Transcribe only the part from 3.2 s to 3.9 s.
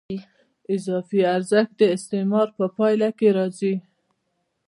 راځي